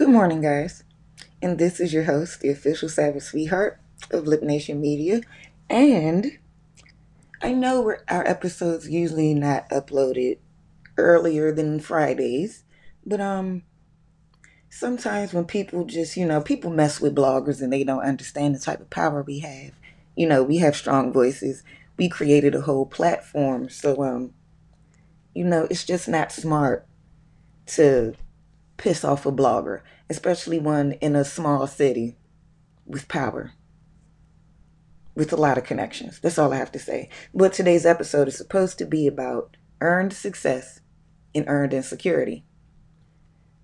Good 0.00 0.08
morning, 0.08 0.40
guys. 0.40 0.82
And 1.42 1.58
this 1.58 1.78
is 1.78 1.92
your 1.92 2.04
host, 2.04 2.40
the 2.40 2.48
official 2.48 2.88
Savage 2.88 3.22
Sweetheart 3.22 3.78
of 4.10 4.26
Lip 4.26 4.42
Nation 4.42 4.80
Media. 4.80 5.20
And 5.68 6.38
I 7.42 7.52
know 7.52 7.96
our 8.08 8.26
episodes 8.26 8.88
usually 8.88 9.34
not 9.34 9.68
uploaded 9.68 10.38
earlier 10.96 11.52
than 11.52 11.80
Fridays, 11.80 12.64
but 13.04 13.20
um, 13.20 13.62
sometimes 14.70 15.34
when 15.34 15.44
people 15.44 15.84
just, 15.84 16.16
you 16.16 16.24
know, 16.24 16.40
people 16.40 16.70
mess 16.70 16.98
with 16.98 17.14
bloggers 17.14 17.60
and 17.60 17.70
they 17.70 17.84
don't 17.84 18.00
understand 18.00 18.54
the 18.54 18.58
type 18.58 18.80
of 18.80 18.88
power 18.88 19.22
we 19.22 19.40
have. 19.40 19.72
You 20.16 20.26
know, 20.28 20.42
we 20.42 20.56
have 20.56 20.76
strong 20.76 21.12
voices. 21.12 21.62
We 21.98 22.08
created 22.08 22.54
a 22.54 22.62
whole 22.62 22.86
platform, 22.86 23.68
so 23.68 24.02
um, 24.02 24.32
you 25.34 25.44
know, 25.44 25.66
it's 25.70 25.84
just 25.84 26.08
not 26.08 26.32
smart 26.32 26.86
to 27.66 28.14
piss 28.80 29.04
off 29.04 29.26
a 29.26 29.30
blogger, 29.30 29.82
especially 30.08 30.58
one 30.58 30.92
in 30.92 31.14
a 31.14 31.22
small 31.22 31.66
city 31.66 32.16
with 32.86 33.08
power, 33.08 33.52
with 35.14 35.34
a 35.34 35.36
lot 35.36 35.58
of 35.58 35.64
connections. 35.64 36.18
That's 36.18 36.38
all 36.38 36.50
I 36.50 36.56
have 36.56 36.72
to 36.72 36.78
say. 36.78 37.10
But 37.34 37.52
today's 37.52 37.84
episode 37.84 38.26
is 38.26 38.38
supposed 38.38 38.78
to 38.78 38.86
be 38.86 39.06
about 39.06 39.58
earned 39.82 40.14
success 40.14 40.80
and 41.34 41.44
earned 41.46 41.74
insecurity. 41.74 42.46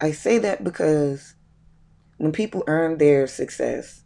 I 0.00 0.10
say 0.10 0.38
that 0.38 0.64
because 0.64 1.36
when 2.16 2.32
people 2.32 2.64
earn 2.66 2.98
their 2.98 3.28
success, 3.28 4.02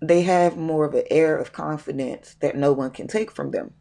they 0.00 0.22
have 0.22 0.56
more 0.56 0.86
of 0.86 0.94
an 0.94 1.04
air 1.10 1.36
of 1.36 1.52
confidence 1.52 2.36
that 2.40 2.56
no 2.56 2.72
one 2.72 2.90
can 2.90 3.06
take 3.06 3.30
from 3.30 3.50
them. 3.50 3.74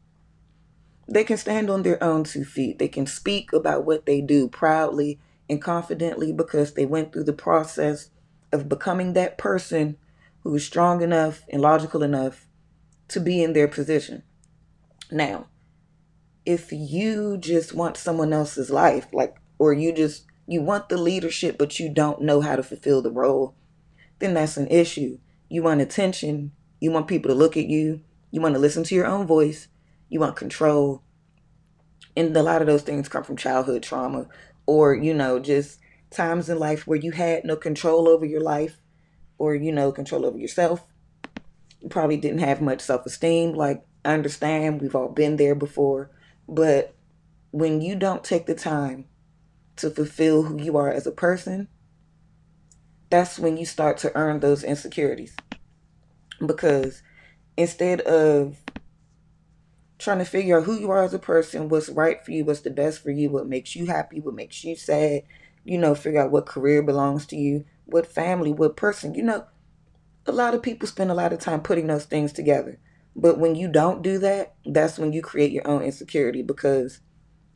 They 1.08 1.24
can 1.24 1.38
stand 1.38 1.70
on 1.70 1.84
their 1.84 2.04
own 2.04 2.26
two 2.26 2.44
feet. 2.44 2.78
They 2.78 2.90
can 2.90 3.08
speak 3.08 3.54
about 3.54 3.86
what 3.86 4.06
they 4.06 4.20
do 4.20 4.50
proudly 4.50 5.18
and 5.50 5.62
confidently 5.62 6.32
because 6.32 6.74
they 6.74 6.86
went 6.86 7.12
through 7.12 7.24
the 7.24 7.34
process 7.34 8.12
of 8.52 8.70
becoming 8.70 9.14
that 9.14 9.38
person 9.38 9.98
who 10.44 10.56
is 10.56 10.66
strong 10.66 11.02
enough 11.02 11.44
and 11.50 11.62
logical 11.62 12.04
enough 12.04 12.48
to 13.10 13.20
be 13.20 13.44
in 13.44 13.54
their 13.54 13.68
position. 13.68 14.24
Now, 15.12 15.48
if 16.46 16.72
you 16.72 17.38
just 17.38 17.74
want 17.74 17.98
someone 17.98 18.32
else's 18.32 18.70
life, 18.70 19.08
like, 19.12 19.36
or 19.58 19.74
you 19.74 19.92
just, 19.92 20.26
you 20.48 20.62
want 20.62 20.90
the 20.90 20.98
leadership, 20.98 21.58
but 21.58 21.80
you 21.80 21.90
don't 21.90 22.22
know 22.22 22.42
how 22.42 22.56
to 22.56 22.64
fulfill 22.64 23.02
the 23.02 23.12
role, 23.12 23.56
then 24.20 24.36
that's 24.36 24.58
an 24.58 24.68
issue. 24.68 25.18
You 25.50 25.64
want 25.64 25.82
attention. 25.82 26.52
You 26.80 26.92
want 26.92 27.08
people 27.08 27.30
to 27.30 27.36
look 27.36 27.58
at 27.58 27.68
you. 27.68 28.02
You 28.32 28.42
want 28.42 28.54
to 28.56 28.60
listen 28.60 28.84
to 28.84 28.96
your 28.96 29.08
own 29.08 29.26
voice. 29.26 29.68
You 30.10 30.20
want 30.20 30.36
control. 30.36 31.04
And 32.16 32.36
a 32.36 32.44
lot 32.44 32.62
of 32.62 32.68
those 32.68 32.84
things 32.84 33.10
come 33.10 33.24
from 33.24 33.38
childhood 33.38 33.84
trauma 33.84 34.28
or 34.70 34.94
you 34.96 35.14
know 35.14 35.40
just 35.40 35.80
times 36.12 36.50
in 36.50 36.58
life 36.60 36.88
where 36.88 37.00
you 37.00 37.12
had 37.12 37.44
no 37.44 37.56
control 37.56 38.08
over 38.08 38.26
your 38.26 38.42
life 38.42 38.78
or 39.38 39.56
you 39.56 39.72
know 39.72 39.92
control 39.92 40.26
over 40.26 40.38
yourself 40.38 40.86
you 41.82 41.90
probably 41.90 42.18
didn't 42.18 42.40
have 42.40 42.62
much 42.62 42.82
self-esteem. 42.82 43.54
Like 43.54 43.86
i 44.06 44.14
understand 44.14 44.82
we've 44.82 44.96
all 44.96 45.10
been 45.10 45.36
there 45.36 45.56
before 45.56 46.10
but 46.48 46.96
when 47.52 47.82
you 47.82 47.96
don't 47.96 48.24
take 48.24 48.46
the 48.46 48.56
time 48.56 49.06
to 49.76 49.90
fulfill 49.90 50.44
who 50.44 50.62
you 50.62 50.78
are 50.78 50.92
as 50.92 51.08
a 51.08 51.12
person 51.12 51.68
that's 53.10 53.40
when 53.40 53.58
you 53.58 53.66
start 53.66 53.98
to 53.98 54.16
earn 54.16 54.40
those 54.40 54.64
insecurities. 54.64 55.36
Because 56.46 57.02
instead 57.58 58.02
of 58.02 58.58
trying 60.00 60.18
to 60.18 60.26
figure 60.26 60.58
out 60.58 60.64
who 60.64 60.80
you 60.80 60.90
are 60.90 61.04
as 61.04 61.14
a 61.14 61.20
person, 61.20 61.70
what's 61.70 61.90
right 61.90 62.24
for 62.24 62.32
you, 62.32 62.46
what's 62.46 62.62
the 62.62 62.70
best 62.70 63.04
for 63.04 63.12
you, 63.12 63.30
what 63.30 63.48
makes 63.48 63.76
you 63.76 63.86
happy, 63.86 64.20
what 64.20 64.34
makes 64.34 64.64
you 64.64 64.76
sad, 64.76 65.24
you 65.66 65.78
know, 65.78 65.94
figure 65.94 66.22
out 66.22 66.32
what 66.32 66.46
career 66.46 66.82
belongs 66.82 67.26
to 67.28 67.36
you, 67.36 67.66
what 67.86 68.08
family, 68.08 68.52
what 68.52 68.78
person, 68.78 69.14
you 69.14 69.22
know, 69.22 69.46
a 70.26 70.32
lot 70.32 70.54
of 70.54 70.64
people 70.64 70.88
spend 70.88 71.12
a 71.12 71.16
lot 71.16 71.34
of 71.34 71.40
time 71.40 71.62
putting 71.62 71.88
those 71.88 72.06
things 72.06 72.32
together. 72.32 72.80
But 73.16 73.40
when 73.40 73.56
you 73.56 73.68
don't 73.68 74.02
do 74.02 74.18
that, 74.20 74.56
that's 74.66 74.98
when 74.98 75.12
you 75.12 75.22
create 75.22 75.52
your 75.52 75.68
own 75.68 75.82
insecurity 75.82 76.42
because 76.42 77.02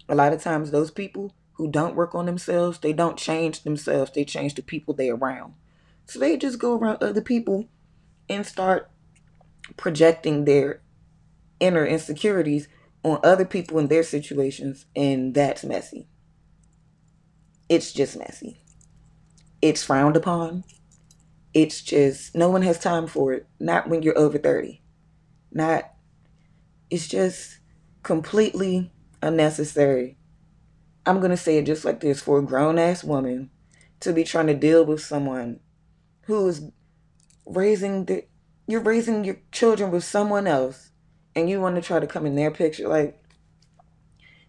a 0.09 0.15
lot 0.15 0.33
of 0.33 0.41
times 0.41 0.71
those 0.71 0.91
people 0.91 1.33
who 1.53 1.69
don't 1.69 1.95
work 1.95 2.13
on 2.13 2.25
themselves, 2.25 2.79
they 2.79 2.91
don't 2.91 3.17
change 3.17 3.63
themselves, 3.63 4.11
they 4.11 4.25
change 4.25 4.55
the 4.55 4.61
people 4.61 4.93
they're 4.93 5.15
around. 5.15 5.53
So 6.05 6.19
they 6.19 6.35
just 6.35 6.59
go 6.59 6.77
around 6.77 7.01
other 7.01 7.21
people 7.21 7.69
and 8.27 8.45
start 8.45 8.89
projecting 9.77 10.43
their 10.43 10.81
inner 11.63 11.85
insecurities 11.85 12.67
on 13.03 13.19
other 13.23 13.45
people 13.45 13.79
in 13.79 13.87
their 13.87 14.03
situations, 14.03 14.85
and 14.95 15.33
that's 15.33 15.63
messy. 15.63 16.07
It's 17.69 17.93
just 17.93 18.17
messy. 18.17 18.61
It's 19.61 19.83
frowned 19.83 20.17
upon. 20.17 20.65
It's 21.53 21.81
just, 21.81 22.35
no 22.35 22.49
one 22.49 22.63
has 22.63 22.79
time 22.79 23.07
for 23.07 23.31
it. 23.31 23.47
Not 23.59 23.87
when 23.87 24.01
you're 24.03 24.17
over 24.17 24.37
30. 24.37 24.81
Not, 25.51 25.89
it's 26.89 27.07
just 27.07 27.59
completely 28.03 28.91
unnecessary. 29.21 30.17
I'm 31.05 31.19
going 31.19 31.31
to 31.31 31.37
say 31.37 31.57
it 31.57 31.65
just 31.65 31.85
like 31.85 32.01
this 32.01 32.21
for 32.21 32.39
a 32.39 32.43
grown 32.43 32.77
ass 32.77 33.03
woman 33.03 33.51
to 34.01 34.11
be 34.11 34.23
trying 34.23 34.47
to 34.47 34.53
deal 34.53 34.85
with 34.85 35.01
someone 35.01 35.59
who 36.23 36.47
is 36.47 36.69
raising 37.45 38.05
the, 38.05 38.25
you're 38.67 38.81
raising 38.81 39.23
your 39.23 39.37
children 39.51 39.91
with 39.91 40.03
someone 40.03 40.47
else 40.47 40.91
and 41.35 41.49
you 41.49 41.59
want 41.59 41.75
to 41.75 41.81
try 41.81 41.99
to 41.99 42.07
come 42.07 42.25
in 42.25 42.35
their 42.35 42.51
picture 42.51 42.87
like 42.87 43.19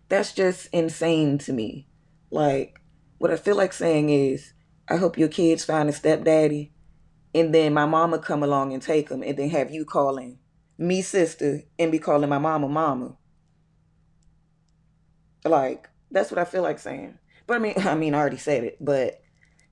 that's 0.08 0.32
just 0.32 0.68
insane 0.72 1.38
to 1.38 1.52
me. 1.52 1.88
Like 2.30 2.78
what 3.18 3.30
i 3.30 3.36
feel 3.36 3.56
like 3.56 3.72
saying 3.72 4.10
is 4.10 4.52
i 4.88 4.96
hope 4.96 5.16
your 5.16 5.28
kids 5.28 5.64
find 5.64 5.88
a 5.88 5.92
stepdaddy 5.92 6.72
and 7.34 7.54
then 7.54 7.72
my 7.72 7.86
mama 7.86 8.18
come 8.18 8.42
along 8.42 8.72
and 8.72 8.82
take 8.82 9.08
them 9.08 9.22
and 9.22 9.38
then 9.38 9.48
have 9.48 9.70
you 9.70 9.84
calling 9.84 10.38
me 10.76 11.00
sister 11.00 11.62
and 11.78 11.90
be 11.90 11.98
calling 11.98 12.28
my 12.28 12.38
mama 12.38 12.68
mama. 12.68 13.16
Like 15.44 15.88
that's 16.10 16.30
what 16.30 16.38
i 16.38 16.44
feel 16.44 16.62
like 16.62 16.78
saying. 16.78 17.18
But 17.46 17.54
i 17.54 17.58
mean 17.60 17.74
i 17.78 17.94
mean 17.94 18.14
i 18.14 18.18
already 18.18 18.36
said 18.36 18.64
it 18.64 18.76
but 18.78 19.22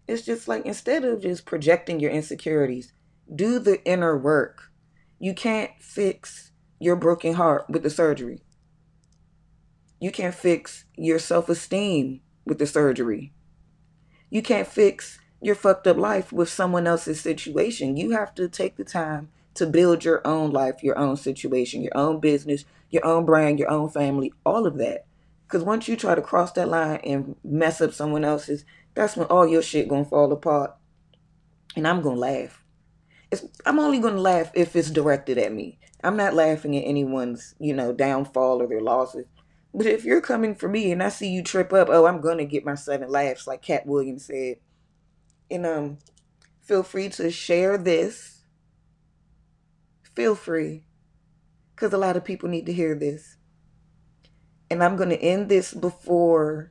it's 0.08 0.22
just 0.22 0.48
like 0.48 0.64
instead 0.64 1.04
of 1.04 1.20
just 1.20 1.44
projecting 1.44 2.00
your 2.00 2.10
insecurities 2.10 2.92
do 3.34 3.58
the 3.58 3.84
inner 3.84 4.16
work. 4.16 4.70
You 5.18 5.34
can't 5.34 5.70
fix 5.80 6.51
your 6.82 6.97
broken 6.97 7.34
heart 7.34 7.65
with 7.70 7.84
the 7.84 7.91
surgery. 7.91 8.43
You 10.00 10.10
can't 10.10 10.34
fix 10.34 10.84
your 10.97 11.20
self 11.20 11.48
esteem 11.48 12.20
with 12.44 12.59
the 12.59 12.66
surgery. 12.66 13.32
You 14.31 14.43
can't 14.43 14.66
fix 14.66 15.21
your 15.41 15.54
fucked 15.54 15.87
up 15.87 15.97
life 15.97 16.32
with 16.32 16.48
someone 16.48 16.88
else's 16.88 17.21
situation. 17.21 17.97
You 17.97 18.10
have 18.10 18.34
to 18.34 18.48
take 18.48 18.76
the 18.76 18.84
time 18.84 19.28
to 19.54 19.65
build 19.65 20.04
your 20.04 20.26
own 20.26 20.50
life, 20.50 20.82
your 20.82 20.98
own 20.98 21.16
situation, 21.16 21.82
your 21.82 21.97
own 21.97 22.19
business, 22.19 22.65
your 22.91 23.06
own 23.06 23.26
brand, 23.26 23.60
your 23.60 23.71
own 23.71 23.88
family, 23.88 24.32
all 24.44 24.66
of 24.66 24.76
that. 24.78 25.06
Because 25.47 25.62
once 25.62 25.87
you 25.87 25.94
try 25.94 26.16
to 26.16 26.22
cross 26.22 26.50
that 26.53 26.69
line 26.69 26.98
and 27.04 27.37
mess 27.44 27.81
up 27.81 27.92
someone 27.92 28.25
else's, 28.25 28.65
that's 28.94 29.16
when 29.16 29.28
all 29.28 29.47
your 29.47 29.62
shit 29.62 29.88
gonna 29.88 30.04
fall 30.04 30.32
apart. 30.32 30.75
And 31.76 31.87
I'm 31.87 32.03
gonna 32.03 32.19
laugh 32.19 32.61
it's, 33.32 33.44
I'm 33.65 33.78
only 33.78 33.98
going 33.98 34.15
to 34.15 34.20
laugh 34.20 34.50
if 34.54 34.76
it's 34.76 34.91
directed 34.91 35.38
at 35.38 35.53
me. 35.53 35.78
I'm 36.04 36.16
not 36.16 36.34
laughing 36.34 36.76
at 36.76 36.84
anyone's, 36.87 37.54
you 37.59 37.72
know, 37.75 37.93
downfall 37.93 38.60
or 38.60 38.66
their 38.66 38.81
losses. 38.82 39.25
But 39.72 39.87
if 39.87 40.04
you're 40.04 40.20
coming 40.20 40.54
for 40.54 40.69
me 40.69 40.93
and 40.93 41.03
I 41.03 41.09
see 41.09 41.31
you 41.31 41.42
trip 41.42 41.72
up, 41.72 41.88
oh, 41.91 42.06
I'm 42.06 42.21
going 42.21 42.38
to 42.38 42.44
get 42.44 42.65
my 42.65 42.75
seven 42.75 43.09
laughs, 43.09 43.47
like 43.47 43.62
Katt 43.62 43.87
Williams 43.87 44.26
said. 44.26 44.56
And 45.50 45.65
um, 45.65 45.98
feel 46.60 46.82
free 46.82 47.09
to 47.10 47.31
share 47.31 47.78
this. 47.78 48.42
Feel 50.15 50.34
free. 50.34 50.84
Because 51.75 51.94
a 51.94 51.98
lot 51.98 52.19
of 52.19 52.25
people 52.25 52.50
need 52.50 52.66
to 52.66 52.72
hear 52.72 52.94
this. 52.94 53.38
And 54.71 54.84
I'm 54.84 54.97
going 54.97 55.09
to 55.09 55.22
end 55.22 55.48
this 55.48 55.72
before 55.72 56.71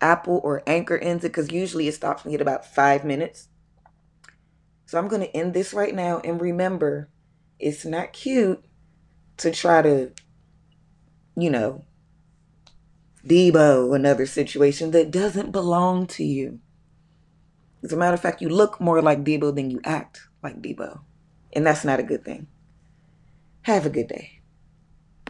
Apple 0.00 0.40
or 0.44 0.62
Anchor 0.64 0.98
ends 0.98 1.24
it 1.24 1.30
because 1.30 1.50
usually 1.50 1.88
it 1.88 1.94
stops 1.94 2.24
me 2.24 2.34
at 2.34 2.40
about 2.40 2.64
five 2.64 3.04
minutes. 3.04 3.48
So 4.88 4.98
I'm 4.98 5.06
going 5.06 5.20
to 5.20 5.36
end 5.36 5.52
this 5.52 5.74
right 5.74 5.94
now. 5.94 6.22
And 6.24 6.40
remember, 6.40 7.10
it's 7.58 7.84
not 7.84 8.14
cute 8.14 8.64
to 9.36 9.50
try 9.50 9.82
to, 9.82 10.12
you 11.36 11.50
know, 11.50 11.84
Deebo 13.22 13.94
another 13.94 14.24
situation 14.24 14.92
that 14.92 15.10
doesn't 15.10 15.52
belong 15.52 16.06
to 16.06 16.24
you. 16.24 16.60
As 17.84 17.92
a 17.92 17.98
matter 17.98 18.14
of 18.14 18.22
fact, 18.22 18.40
you 18.40 18.48
look 18.48 18.80
more 18.80 19.02
like 19.02 19.24
Deebo 19.24 19.54
than 19.54 19.70
you 19.70 19.78
act 19.84 20.22
like 20.42 20.62
Deebo. 20.62 21.00
And 21.52 21.66
that's 21.66 21.84
not 21.84 22.00
a 22.00 22.02
good 22.02 22.24
thing. 22.24 22.46
Have 23.62 23.84
a 23.84 23.90
good 23.90 24.08
day. 24.08 24.37